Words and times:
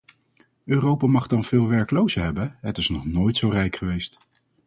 Europa 0.65 1.07
mag 1.07 1.27
dan 1.27 1.43
veel 1.43 1.67
werklozen 1.67 2.23
hebben, 2.23 2.57
het 2.61 2.77
is 2.77 2.89
nog 2.89 3.05
nooit 3.05 3.37
zo 3.37 3.49
rijk 3.49 3.75
geweest. 3.75 4.17